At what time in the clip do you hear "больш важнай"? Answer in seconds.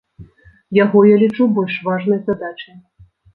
1.59-2.19